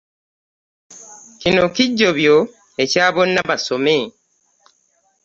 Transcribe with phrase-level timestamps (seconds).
[1.41, 2.35] Kino kijobyo
[2.83, 3.97] ekya bonna basome.